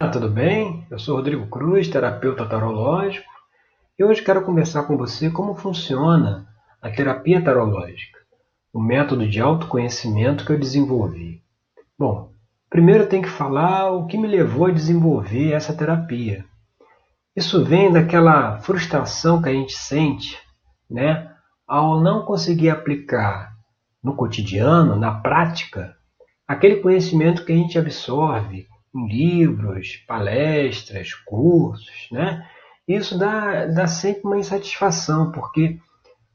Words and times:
Olá, 0.00 0.12
tudo 0.12 0.28
bem? 0.28 0.86
Eu 0.92 0.96
sou 0.96 1.16
Rodrigo 1.16 1.48
Cruz, 1.48 1.88
terapeuta 1.88 2.46
tarológico, 2.46 3.28
e 3.98 4.04
hoje 4.04 4.22
quero 4.22 4.44
conversar 4.44 4.84
com 4.84 4.96
você 4.96 5.28
como 5.28 5.56
funciona 5.56 6.46
a 6.80 6.88
terapia 6.88 7.42
tarológica, 7.42 8.20
o 8.72 8.80
método 8.80 9.28
de 9.28 9.40
autoconhecimento 9.40 10.46
que 10.46 10.52
eu 10.52 10.58
desenvolvi. 10.58 11.42
Bom, 11.98 12.30
primeiro 12.70 13.02
eu 13.02 13.08
tenho 13.08 13.24
que 13.24 13.28
falar 13.28 13.90
o 13.90 14.06
que 14.06 14.16
me 14.16 14.28
levou 14.28 14.66
a 14.66 14.70
desenvolver 14.70 15.50
essa 15.50 15.74
terapia. 15.74 16.44
Isso 17.34 17.64
vem 17.64 17.92
daquela 17.92 18.60
frustração 18.60 19.42
que 19.42 19.48
a 19.48 19.52
gente 19.52 19.72
sente, 19.72 20.38
né, 20.88 21.28
ao 21.66 22.00
não 22.00 22.24
conseguir 22.24 22.70
aplicar 22.70 23.50
no 24.00 24.14
cotidiano, 24.14 24.94
na 24.94 25.10
prática, 25.10 25.96
aquele 26.46 26.76
conhecimento 26.76 27.44
que 27.44 27.50
a 27.50 27.56
gente 27.56 27.76
absorve 27.76 28.68
livros, 28.94 29.96
palestras, 30.06 31.14
cursos, 31.14 32.08
né? 32.10 32.46
Isso 32.86 33.18
dá, 33.18 33.66
dá 33.66 33.86
sempre 33.86 34.22
uma 34.24 34.38
insatisfação, 34.38 35.30
porque 35.30 35.78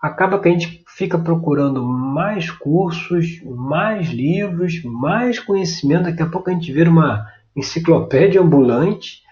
acaba 0.00 0.38
que 0.40 0.48
a 0.48 0.52
gente 0.52 0.84
fica 0.88 1.18
procurando 1.18 1.84
mais 1.84 2.50
cursos, 2.50 3.42
mais 3.44 4.08
livros, 4.08 4.82
mais 4.82 5.38
conhecimento. 5.38 6.04
Daqui 6.04 6.22
a 6.22 6.28
pouco 6.28 6.48
a 6.48 6.52
gente 6.52 6.72
vira 6.72 6.88
uma 6.88 7.26
enciclopédia 7.54 8.40
ambulante 8.40 9.22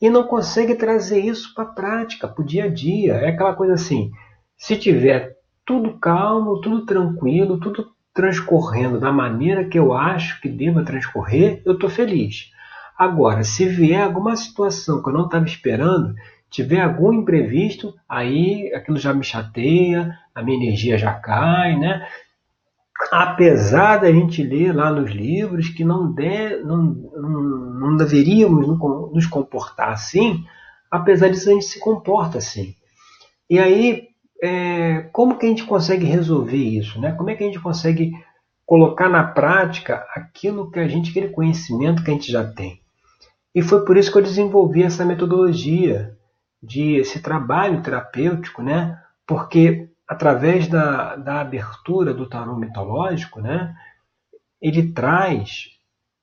e 0.00 0.08
não 0.08 0.24
consegue 0.24 0.74
trazer 0.74 1.20
isso 1.20 1.54
para 1.54 1.64
a 1.64 1.68
prática, 1.68 2.28
para 2.28 2.42
o 2.42 2.46
dia 2.46 2.64
a 2.64 2.68
dia. 2.68 3.14
É 3.14 3.28
aquela 3.28 3.54
coisa 3.54 3.74
assim: 3.74 4.10
se 4.56 4.76
tiver 4.76 5.36
tudo 5.66 5.98
calmo, 5.98 6.60
tudo 6.60 6.84
tranquilo, 6.84 7.58
tudo 7.58 7.93
transcorrendo 8.14 9.00
da 9.00 9.12
maneira 9.12 9.64
que 9.64 9.78
eu 9.78 9.92
acho 9.92 10.40
que 10.40 10.48
deva 10.48 10.84
transcorrer, 10.84 11.60
eu 11.66 11.74
estou 11.74 11.90
feliz. 11.90 12.52
Agora, 12.96 13.42
se 13.42 13.66
vier 13.66 14.02
alguma 14.02 14.36
situação 14.36 15.02
que 15.02 15.08
eu 15.08 15.12
não 15.12 15.24
estava 15.24 15.44
esperando, 15.44 16.14
tiver 16.48 16.80
algum 16.80 17.12
imprevisto, 17.12 17.92
aí 18.08 18.72
aquilo 18.72 18.96
já 18.96 19.12
me 19.12 19.24
chateia, 19.24 20.16
a 20.32 20.40
minha 20.40 20.56
energia 20.56 20.96
já 20.96 21.12
cai, 21.12 21.76
né? 21.76 22.06
Apesar 23.10 23.96
da 23.96 24.12
gente 24.12 24.44
ler 24.44 24.72
lá 24.72 24.92
nos 24.92 25.10
livros 25.10 25.68
que 25.68 25.84
não, 25.84 26.12
de, 26.12 26.62
não, 26.62 26.82
não, 27.16 27.42
não 27.80 27.96
deveríamos 27.96 28.68
nos 29.12 29.26
comportar 29.26 29.90
assim, 29.90 30.44
apesar 30.88 31.28
disso 31.28 31.50
a 31.50 31.52
gente 31.54 31.64
se 31.64 31.80
comporta 31.80 32.38
assim. 32.38 32.76
E 33.50 33.58
aí 33.58 34.13
é, 34.44 35.00
como 35.10 35.38
que 35.38 35.46
a 35.46 35.48
gente 35.48 35.64
consegue 35.64 36.04
resolver 36.04 36.58
isso? 36.58 37.00
Né? 37.00 37.12
Como 37.12 37.30
é 37.30 37.34
que 37.34 37.42
a 37.42 37.46
gente 37.46 37.60
consegue 37.60 38.12
colocar 38.66 39.08
na 39.08 39.24
prática 39.24 40.06
aquilo 40.14 40.70
que 40.70 40.78
a 40.78 40.86
gente, 40.86 41.10
aquele 41.10 41.30
conhecimento 41.30 42.04
que 42.04 42.10
a 42.10 42.14
gente 42.14 42.30
já 42.30 42.44
tem? 42.44 42.78
E 43.54 43.62
foi 43.62 43.86
por 43.86 43.96
isso 43.96 44.12
que 44.12 44.18
eu 44.18 44.22
desenvolvi 44.22 44.82
essa 44.82 45.02
metodologia 45.02 46.14
de 46.62 46.96
esse 46.96 47.22
trabalho 47.22 47.80
terapêutico, 47.80 48.62
né? 48.62 49.00
Porque 49.26 49.88
através 50.06 50.68
da, 50.68 51.16
da 51.16 51.40
abertura 51.40 52.12
do 52.12 52.28
tarô 52.28 52.54
mitológico, 52.54 53.40
né? 53.40 53.74
Ele 54.60 54.92
traz 54.92 55.70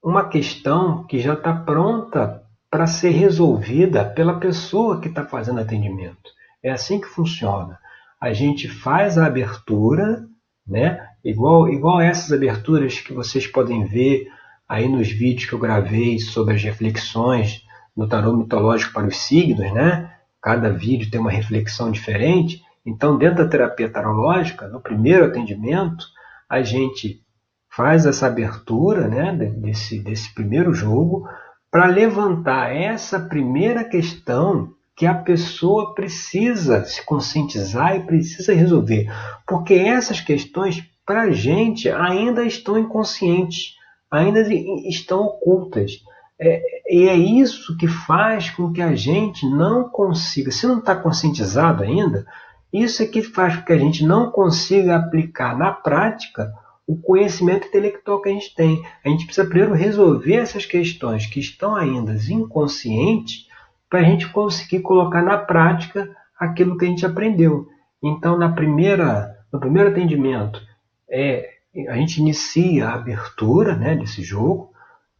uma 0.03 0.29
questão 0.29 1.05
que 1.05 1.17
já 1.17 1.33
está 1.33 1.53
pronta 1.53 2.43
para 2.69 2.85
ser 2.85 3.11
resolvida 3.11 4.05
pela 4.05 4.39
pessoa 4.39 5.01
que 5.01 5.07
está 5.07 5.25
fazendo 5.25 5.59
atendimento. 5.59 6.29
É 6.61 6.69
assim 6.69 7.01
que 7.01 7.07
funciona 7.07 7.81
a 8.21 8.31
gente 8.33 8.69
faz 8.69 9.17
a 9.17 9.25
abertura, 9.25 10.27
né? 10.65 11.07
Igual, 11.25 11.67
igual 11.69 11.99
essas 11.99 12.31
aberturas 12.31 12.99
que 12.99 13.13
vocês 13.13 13.47
podem 13.47 13.83
ver 13.85 14.27
aí 14.69 14.87
nos 14.87 15.09
vídeos 15.09 15.49
que 15.49 15.53
eu 15.53 15.59
gravei 15.59 16.19
sobre 16.19 16.53
as 16.53 16.63
reflexões 16.63 17.63
no 17.97 18.07
tarô 18.07 18.37
mitológico 18.37 18.93
para 18.93 19.07
os 19.07 19.17
signos, 19.17 19.73
né? 19.73 20.13
Cada 20.39 20.69
vídeo 20.69 21.09
tem 21.09 21.19
uma 21.19 21.31
reflexão 21.31 21.91
diferente. 21.91 22.61
Então, 22.85 23.17
dentro 23.17 23.43
da 23.43 23.49
terapia 23.49 23.89
tarológica, 23.89 24.67
no 24.67 24.79
primeiro 24.79 25.25
atendimento, 25.25 26.05
a 26.47 26.61
gente 26.61 27.21
faz 27.69 28.05
essa 28.05 28.27
abertura, 28.27 29.07
né, 29.07 29.33
desse, 29.33 29.99
desse 29.99 30.33
primeiro 30.33 30.73
jogo, 30.73 31.27
para 31.71 31.85
levantar 31.85 32.75
essa 32.75 33.19
primeira 33.19 33.83
questão 33.83 34.73
que 35.01 35.07
a 35.07 35.15
pessoa 35.15 35.95
precisa 35.95 36.85
se 36.85 37.03
conscientizar 37.03 37.95
e 37.95 38.01
precisa 38.01 38.53
resolver, 38.53 39.11
porque 39.47 39.73
essas 39.73 40.21
questões 40.21 40.83
para 41.03 41.23
a 41.23 41.31
gente 41.31 41.89
ainda 41.89 42.45
estão 42.45 42.77
inconscientes, 42.77 43.73
ainda 44.11 44.41
estão 44.87 45.21
ocultas. 45.21 45.93
É, 46.39 46.61
e 46.87 47.09
é 47.09 47.15
isso 47.15 47.75
que 47.77 47.87
faz 47.87 48.51
com 48.51 48.71
que 48.71 48.79
a 48.79 48.93
gente 48.93 49.43
não 49.49 49.89
consiga, 49.89 50.51
se 50.51 50.67
não 50.67 50.77
está 50.77 50.95
conscientizado 50.95 51.81
ainda, 51.81 52.23
isso 52.71 53.01
é 53.01 53.07
que 53.07 53.23
faz 53.23 53.55
com 53.55 53.65
que 53.65 53.73
a 53.73 53.79
gente 53.79 54.05
não 54.05 54.29
consiga 54.29 54.97
aplicar 54.97 55.57
na 55.57 55.71
prática 55.71 56.53
o 56.85 56.95
conhecimento 56.95 57.67
intelectual 57.67 58.21
que 58.21 58.29
a 58.29 58.33
gente 58.33 58.53
tem. 58.53 58.85
A 59.03 59.09
gente 59.09 59.25
precisa 59.25 59.47
primeiro 59.47 59.73
resolver 59.73 60.35
essas 60.35 60.63
questões 60.63 61.25
que 61.25 61.39
estão 61.39 61.75
ainda 61.75 62.13
inconscientes 62.29 63.49
para 63.91 63.99
a 63.99 64.03
gente 64.03 64.29
conseguir 64.29 64.79
colocar 64.79 65.21
na 65.21 65.37
prática 65.37 66.09
aquilo 66.39 66.77
que 66.77 66.85
a 66.85 66.87
gente 66.87 67.05
aprendeu. 67.05 67.67
Então, 68.01 68.37
na 68.37 68.47
primeira, 68.47 69.37
no 69.51 69.59
primeiro 69.59 69.89
atendimento, 69.89 70.61
é, 71.09 71.49
a 71.89 71.97
gente 71.97 72.21
inicia 72.21 72.87
a 72.87 72.93
abertura 72.93 73.75
né, 73.75 73.93
desse 73.93 74.23
jogo. 74.23 74.71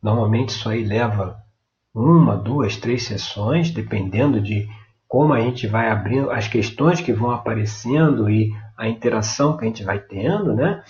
Normalmente 0.02 0.50
isso 0.50 0.70
aí 0.70 0.86
leva 0.86 1.44
uma, 1.94 2.38
duas, 2.38 2.78
três 2.78 3.04
sessões, 3.04 3.72
dependendo 3.72 4.40
de 4.40 4.70
como 5.06 5.34
a 5.34 5.42
gente 5.42 5.68
vai 5.68 5.92
abrindo, 5.92 6.32
as 6.32 6.48
questões 6.48 7.02
que 7.02 7.12
vão 7.12 7.32
aparecendo 7.32 8.30
e 8.30 8.54
a 8.78 8.88
interação 8.88 9.58
que 9.58 9.66
a 9.66 9.68
gente 9.68 9.84
vai 9.84 10.00
tendo, 10.00 10.56
né? 10.56 10.82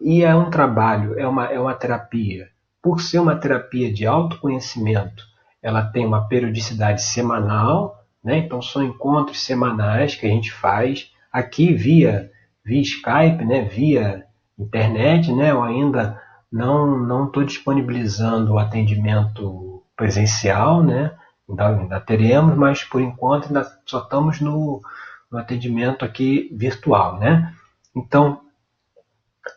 E 0.00 0.22
é 0.22 0.32
um 0.32 0.48
trabalho, 0.48 1.18
é 1.18 1.26
uma, 1.26 1.46
é 1.46 1.58
uma 1.58 1.74
terapia. 1.74 2.48
Por 2.80 3.00
ser 3.00 3.18
uma 3.18 3.34
terapia 3.34 3.92
de 3.92 4.06
autoconhecimento, 4.06 5.24
ela 5.66 5.82
tem 5.82 6.06
uma 6.06 6.28
periodicidade 6.28 7.02
semanal, 7.02 8.04
né? 8.22 8.38
então 8.38 8.62
são 8.62 8.84
encontros 8.84 9.42
semanais 9.42 10.14
que 10.14 10.24
a 10.24 10.28
gente 10.28 10.52
faz 10.52 11.10
aqui 11.32 11.74
via, 11.74 12.30
via 12.64 12.80
Skype, 12.82 13.44
né? 13.44 13.62
via 13.62 14.24
internet, 14.56 15.32
né? 15.32 15.50
eu 15.50 15.64
ainda 15.64 16.22
não 16.52 17.26
estou 17.26 17.42
disponibilizando 17.42 18.52
o 18.52 18.58
atendimento 18.60 19.82
presencial, 19.96 20.84
né? 20.84 21.10
ainda, 21.48 21.66
ainda 21.66 22.00
teremos, 22.00 22.56
mas 22.56 22.84
por 22.84 23.00
enquanto 23.00 23.48
ainda 23.48 23.66
só 23.84 23.98
estamos 23.98 24.40
no, 24.40 24.80
no 25.28 25.36
atendimento 25.36 26.04
aqui 26.04 26.48
virtual. 26.56 27.18
Né? 27.18 27.52
Então, 27.94 28.38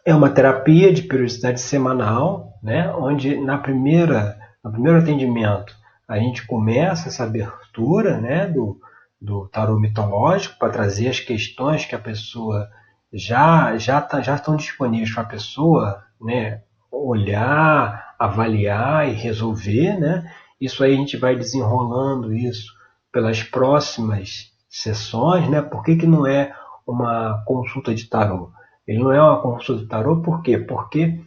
é 0.04 0.16
uma 0.16 0.32
terapia 0.32 0.92
de 0.92 1.04
periodicidade 1.04 1.62
semanal, 1.62 2.58
né? 2.64 2.92
onde 2.94 3.40
na 3.40 3.60
primeira, 3.60 4.40
no 4.64 4.72
primeiro 4.72 4.98
atendimento 4.98 5.78
a 6.10 6.18
gente 6.18 6.48
começa 6.48 7.08
essa 7.08 7.24
abertura 7.24 8.20
né, 8.20 8.48
do, 8.48 8.82
do 9.22 9.48
tarô 9.48 9.80
mitológico 9.80 10.58
para 10.58 10.74
trazer 10.74 11.08
as 11.08 11.20
questões 11.20 11.86
que 11.86 11.94
a 11.94 12.00
pessoa 12.00 12.68
já 13.14 13.78
já, 13.78 14.02
tá, 14.02 14.20
já 14.20 14.34
estão 14.34 14.56
disponíveis 14.56 15.14
para 15.14 15.22
a 15.22 15.28
pessoa 15.28 16.04
né, 16.20 16.64
olhar, 16.92 18.16
avaliar 18.18 19.08
e 19.08 19.14
resolver. 19.14 20.00
Né? 20.00 20.34
Isso 20.60 20.84
aí 20.84 20.94
a 20.94 20.98
gente 20.98 21.16
vai 21.16 21.36
desenrolando 21.36 22.34
isso 22.34 22.74
pelas 23.12 23.44
próximas 23.44 24.52
sessões. 24.68 25.48
Né? 25.48 25.62
Por 25.62 25.84
que, 25.84 25.96
que 25.96 26.08
não 26.08 26.26
é 26.26 26.52
uma 26.88 27.44
consulta 27.46 27.94
de 27.94 28.06
tarô? 28.06 28.52
Ele 28.88 28.98
não 28.98 29.12
é 29.12 29.22
uma 29.22 29.40
consulta 29.44 29.84
de 29.84 29.88
tarô 29.88 30.24
por 30.24 30.42
quê? 30.42 30.58
Porque 30.58 31.22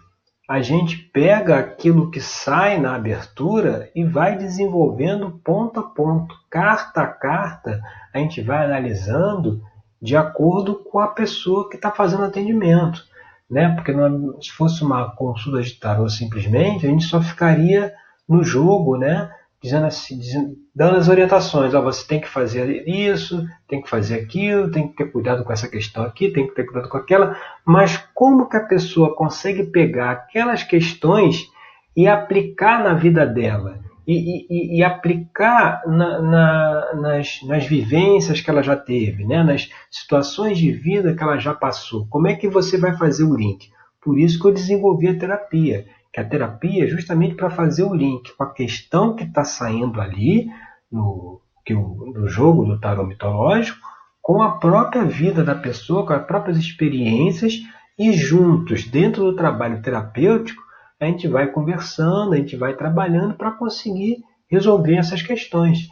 a 0.53 0.61
gente 0.61 0.99
pega 0.99 1.59
aquilo 1.59 2.11
que 2.11 2.21
sai 2.21 2.79
na 2.79 2.95
abertura 2.95 3.91
e 3.95 4.05
vai 4.05 4.37
desenvolvendo 4.37 5.41
ponto 5.43 5.81
a 5.81 5.83
ponto, 5.83 6.35
carta 6.51 7.01
a 7.01 7.07
carta, 7.07 7.81
a 8.13 8.19
gente 8.19 8.43
vai 8.43 8.67
analisando 8.67 9.63
de 10.01 10.15
acordo 10.15 10.75
com 10.75 10.99
a 10.99 11.09
pessoa 11.09 11.71
que 11.71 11.77
está 11.77 11.91
fazendo 11.91 12.25
atendimento. 12.25 13.03
Né? 13.51 13.75
Porque 13.75 13.95
não, 13.95 14.39
se 14.43 14.53
fosse 14.53 14.85
uma 14.85 15.17
consulta 15.17 15.63
de 15.63 15.73
tarô 15.73 16.07
simplesmente, 16.11 16.87
a 16.87 16.91
gente 16.91 17.05
só 17.05 17.23
ficaria 17.23 17.91
no 18.29 18.45
jogo, 18.45 18.99
né? 18.99 19.31
Dizendo 19.63 19.87
assim, 19.87 20.19
dizendo, 20.19 20.57
dando 20.75 20.97
as 20.97 21.09
orientações. 21.09 21.73
Ó, 21.73 21.81
você 21.81 22.07
tem 22.07 22.21
que 22.21 22.29
fazer 22.29 22.87
isso, 22.89 23.47
tem 23.69 23.81
que 23.81 23.89
fazer 23.89 24.17
aquilo, 24.17 24.71
tem 24.71 24.89
que 24.89 24.97
ter 24.97 25.13
cuidado 25.13 25.45
com 25.45 25.53
essa 25.53 25.69
questão 25.69 26.03
aqui, 26.05 26.31
tem 26.31 26.49
que 26.49 26.55
ter 26.55 26.65
cuidado 26.65 26.89
com 26.89 26.97
aquela. 26.97 27.37
Mas 27.65 27.97
como 28.13 28.49
que 28.49 28.57
a 28.57 28.67
pessoa 28.67 29.15
consegue 29.15 29.65
pegar 29.65 30.11
aquelas 30.11 30.65
questões 30.65 31.49
e 31.97 32.09
aplicar 32.09 32.83
na 32.83 32.95
vida 32.95 33.25
dela? 33.25 33.81
E, 34.05 34.47
e, 34.51 34.79
e 34.79 34.83
aplicar 34.83 35.81
na, 35.87 36.21
na, 36.21 36.95
nas, 36.95 37.39
nas 37.45 37.65
vivências 37.65 38.41
que 38.41 38.51
ela 38.51 38.61
já 38.61 38.75
teve, 38.75 39.25
né? 39.25 39.45
nas 39.45 39.71
situações 39.89 40.59
de 40.59 40.73
vida 40.73 41.15
que 41.15 41.23
ela 41.23 41.39
já 41.39 41.55
passou. 41.55 42.05
Como 42.11 42.27
é 42.27 42.35
que 42.35 42.49
você 42.49 42.77
vai 42.77 42.97
fazer 42.97 43.23
o 43.23 43.37
link? 43.37 43.71
Por 44.03 44.19
isso 44.19 44.41
que 44.41 44.49
eu 44.49 44.53
desenvolvi 44.53 45.07
a 45.07 45.17
terapia. 45.17 45.87
Que 46.13 46.21
a 46.21 46.29
terapia 46.29 46.85
é 46.85 46.89
justamente 46.89 47.35
para 47.35 47.51
fazer 47.51 47.85
o 47.85 47.95
link 47.95 48.35
com 48.37 48.45
a 48.45 48.53
questão 48.53 49.17
que 49.17 49.25
está 49.25 49.45
saindo 49.45 50.01
ali 50.01 50.51
no, 50.91 51.41
que 51.65 51.75
o, 51.75 52.13
no 52.15 52.29
jogo 52.29 52.65
do 52.65 52.79
tarot 52.79 53.09
mitológico 53.09 53.79
com 54.21 54.41
a 54.41 54.53
própria 54.59 55.05
vida 55.05 55.43
da 55.43 55.55
pessoa, 55.55 56.07
com 56.07 56.13
as 56.13 56.25
próprias 56.25 56.57
experiências 56.57 57.55
e 57.99 58.13
juntos, 58.13 58.85
dentro 58.85 59.25
do 59.25 59.35
trabalho 59.35 59.83
terapêutico, 59.83 60.63
a 61.01 61.07
gente 61.07 61.27
vai 61.27 61.49
conversando, 61.49 62.35
a 62.35 62.37
gente 62.37 62.57
vai 62.57 62.75
trabalhando 62.75 63.35
para 63.35 63.51
conseguir 63.51 64.23
resolver 64.49 64.97
essas 64.97 65.23
questões. 65.23 65.89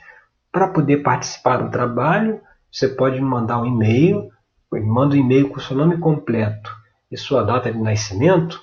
Para 0.52 0.68
poder 0.68 0.98
participar 0.98 1.56
do 1.56 1.70
trabalho, 1.70 2.40
você 2.70 2.88
pode 2.88 3.20
mandar 3.20 3.60
um 3.60 3.66
e-mail, 3.66 4.30
manda 4.72 5.16
um 5.16 5.18
e-mail 5.18 5.48
com 5.48 5.58
seu 5.58 5.76
nome 5.76 5.98
completo 5.98 6.70
e 7.10 7.16
sua 7.16 7.42
data 7.42 7.72
de 7.72 7.78
nascimento 7.78 8.60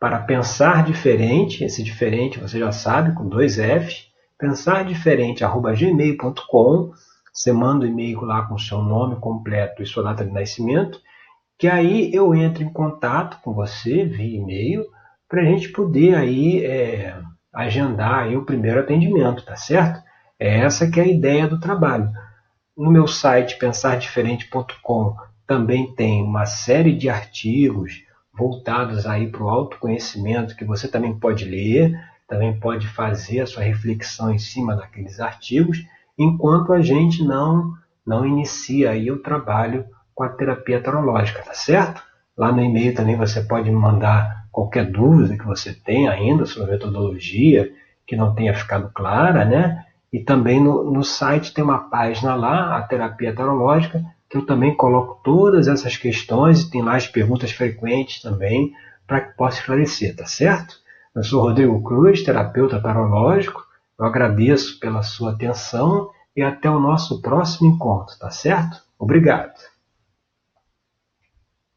para 0.00 0.18
pensar 0.18 0.82
diferente, 0.82 1.62
esse 1.62 1.84
diferente 1.84 2.40
você 2.40 2.58
já 2.58 2.72
sabe, 2.72 3.14
com 3.14 3.28
dois 3.28 3.58
F, 3.58 4.06
pensardiferente@gmail.com. 4.38 6.92
Você 7.32 7.52
manda 7.52 7.84
o 7.84 7.88
um 7.88 7.92
e-mail 7.92 8.22
lá 8.22 8.42
com 8.46 8.58
seu 8.58 8.82
nome 8.82 9.14
completo 9.16 9.82
e 9.82 9.86
sua 9.86 10.04
data 10.04 10.24
de 10.24 10.32
nascimento, 10.32 10.98
que 11.58 11.68
aí 11.68 12.10
eu 12.14 12.34
entro 12.34 12.62
em 12.62 12.72
contato 12.72 13.42
com 13.42 13.52
você 13.52 14.06
via 14.06 14.38
e-mail 14.38 14.86
para 15.28 15.42
a 15.42 15.44
gente 15.44 15.68
poder 15.68 16.14
aí 16.14 16.64
é, 16.64 17.14
agendar 17.52 18.20
aí 18.20 18.34
o 18.34 18.46
primeiro 18.46 18.80
atendimento, 18.80 19.44
tá 19.44 19.54
certo? 19.54 20.00
É 20.38 20.60
essa 20.60 20.90
que 20.90 20.98
é 20.98 21.02
a 21.02 21.08
ideia 21.08 21.46
do 21.46 21.60
trabalho. 21.60 22.10
No 22.74 22.90
meu 22.90 23.06
site 23.06 23.58
pensardiferente.com 23.58 25.14
também 25.46 25.94
tem 25.94 26.22
uma 26.22 26.46
série 26.46 26.96
de 26.96 27.10
artigos 27.10 28.08
voltados 28.40 29.06
aí 29.06 29.28
para 29.28 29.42
o 29.42 29.50
autoconhecimento 29.50 30.56
que 30.56 30.64
você 30.64 30.88
também 30.88 31.14
pode 31.14 31.44
ler, 31.44 31.94
também 32.26 32.58
pode 32.58 32.88
fazer 32.88 33.40
a 33.40 33.46
sua 33.46 33.62
reflexão 33.62 34.32
em 34.32 34.38
cima 34.38 34.74
daqueles 34.74 35.20
artigos, 35.20 35.84
enquanto 36.18 36.72
a 36.72 36.80
gente 36.80 37.22
não 37.22 37.74
não 38.06 38.24
inicia 38.24 38.90
aí 38.90 39.10
o 39.10 39.22
trabalho 39.22 39.84
com 40.14 40.24
a 40.24 40.28
terapia 40.30 40.82
tarológica, 40.82 41.42
tá 41.42 41.52
certo? 41.52 42.02
Lá 42.36 42.50
no 42.50 42.62
e-mail 42.62 42.94
também 42.94 43.14
você 43.14 43.42
pode 43.42 43.70
mandar 43.70 44.46
qualquer 44.50 44.90
dúvida 44.90 45.36
que 45.36 45.46
você 45.46 45.74
tenha 45.74 46.10
ainda 46.10 46.46
sobre 46.46 46.70
a 46.70 46.72
metodologia 46.72 47.70
que 48.06 48.16
não 48.16 48.34
tenha 48.34 48.54
ficado 48.54 48.90
clara, 48.92 49.44
né? 49.44 49.84
E 50.10 50.18
também 50.18 50.58
no, 50.60 50.90
no 50.90 51.04
site 51.04 51.52
tem 51.52 51.62
uma 51.62 51.90
página 51.90 52.34
lá, 52.34 52.78
a 52.78 52.82
terapia 52.82 53.34
tarológica, 53.34 54.02
que 54.30 54.36
eu 54.36 54.46
também 54.46 54.76
coloco 54.76 55.20
todas 55.24 55.66
essas 55.66 55.96
questões 55.96 56.62
e 56.62 56.70
tem 56.70 56.82
lá 56.82 56.94
as 56.94 57.08
perguntas 57.08 57.50
frequentes 57.50 58.22
também 58.22 58.72
para 59.04 59.20
que 59.20 59.36
possa 59.36 59.58
esclarecer, 59.58 60.14
tá 60.14 60.24
certo? 60.24 60.76
Eu 61.12 61.24
sou 61.24 61.42
Rodrigo 61.42 61.82
Cruz, 61.82 62.22
terapeuta 62.22 62.80
tarológico. 62.80 63.60
Eu 63.98 64.06
agradeço 64.06 64.78
pela 64.78 65.02
sua 65.02 65.32
atenção 65.32 66.10
e 66.36 66.42
até 66.42 66.70
o 66.70 66.78
nosso 66.78 67.20
próximo 67.20 67.68
encontro, 67.68 68.16
tá 68.20 68.30
certo? 68.30 68.80
Obrigado. 68.96 69.52